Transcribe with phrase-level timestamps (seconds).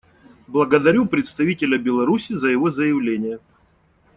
[0.47, 3.37] Благодарю представителя Беларуси за его заявление.